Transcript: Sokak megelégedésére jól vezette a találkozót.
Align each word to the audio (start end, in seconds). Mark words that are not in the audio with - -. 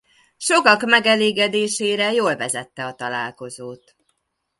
Sokak 0.37 0.85
megelégedésére 0.85 2.11
jól 2.13 2.35
vezette 2.35 2.85
a 2.85 2.93
találkozót. 2.93 3.95